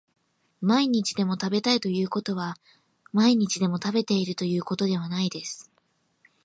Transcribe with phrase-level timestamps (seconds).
[0.61, 2.57] 毎日でも食べたいということは
[3.13, 5.71] 毎日でも食べているということではないです